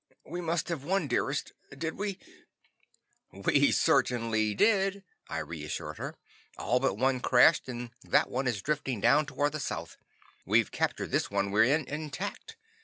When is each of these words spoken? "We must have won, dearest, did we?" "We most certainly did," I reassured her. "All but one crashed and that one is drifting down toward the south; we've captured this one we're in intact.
"We 0.25 0.41
must 0.41 0.69
have 0.69 0.83
won, 0.83 1.07
dearest, 1.07 1.53
did 1.77 1.95
we?" 1.95 2.17
"We 3.31 3.59
most 3.67 3.81
certainly 3.81 4.55
did," 4.55 5.03
I 5.29 5.37
reassured 5.37 5.99
her. 5.99 6.17
"All 6.57 6.79
but 6.79 6.95
one 6.97 7.19
crashed 7.19 7.69
and 7.69 7.91
that 8.01 8.27
one 8.27 8.47
is 8.47 8.63
drifting 8.63 8.99
down 8.99 9.27
toward 9.27 9.51
the 9.51 9.59
south; 9.59 9.97
we've 10.43 10.71
captured 10.71 11.11
this 11.11 11.29
one 11.29 11.51
we're 11.51 11.65
in 11.65 11.85
intact. 11.87 12.57